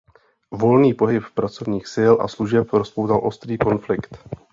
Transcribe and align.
Volný 0.51 0.93
pohyb 0.93 1.23
pracovních 1.33 1.87
sil 1.95 2.13
a 2.21 2.27
služeb 2.27 2.73
rozpoutal 2.73 3.21
ostrý 3.27 3.57
konflikt. 3.57 4.17